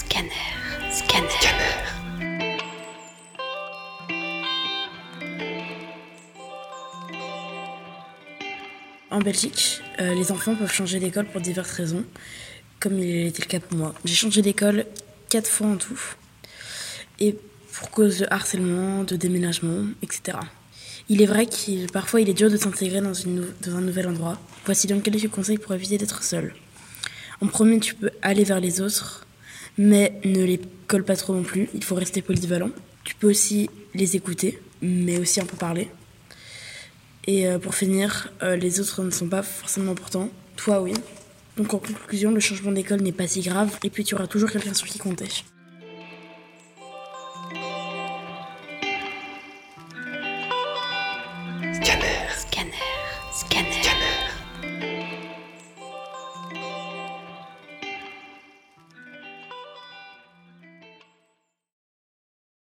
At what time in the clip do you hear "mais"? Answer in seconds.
29.78-30.20, 34.82-35.18